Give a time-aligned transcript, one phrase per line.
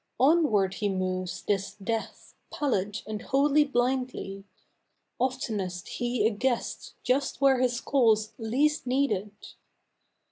[0.19, 4.45] Onward he moves, this Death, pallid and wholly blindly.
[5.19, 9.31] Oftenest he a guest just where his call's least needed.